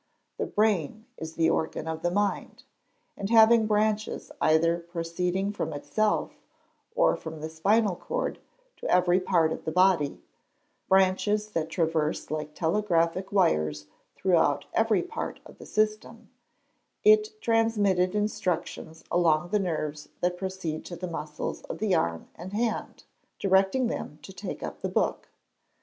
The 0.39 0.47
brain 0.47 1.05
is 1.17 1.35
the 1.35 1.51
organ 1.51 1.87
of 1.87 2.01
the 2.01 2.09
mind; 2.09 2.63
and 3.15 3.29
having 3.29 3.67
branches 3.67 4.31
either 4.41 4.79
proceeding 4.79 5.51
from 5.53 5.73
itself, 5.73 6.33
or 6.95 7.15
from 7.15 7.39
the 7.39 7.49
spinal 7.49 7.95
cord, 7.95 8.39
to 8.77 8.89
every 8.89 9.19
part 9.19 9.51
of 9.53 9.63
the 9.63 9.71
body 9.71 10.19
branches 10.89 11.49
that 11.51 11.69
traverse 11.69 12.31
like 12.31 12.55
telegraphic 12.55 13.31
wires 13.31 13.85
throughout 14.15 14.65
every 14.73 15.03
part 15.03 15.39
of 15.45 15.59
the 15.59 15.67
system, 15.67 16.31
it 17.03 17.39
transmitted 17.39 18.15
instructions 18.15 19.03
along 19.11 19.49
the 19.49 19.59
nerves 19.59 20.09
that 20.21 20.35
proceed 20.35 20.83
to 20.85 20.95
the 20.95 21.05
muscles 21.05 21.61
of 21.65 21.77
the 21.77 21.93
arm 21.93 22.27
and 22.33 22.53
hand, 22.53 23.03
directing 23.39 23.85
them 23.85 24.17
to 24.23 24.33
take 24.33 24.63
up 24.63 24.81
the 24.81 24.89
book. 24.89 25.29